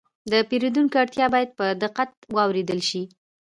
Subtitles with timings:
[0.31, 3.01] د پیرودونکي اړتیا باید په دقت واورېدل شي.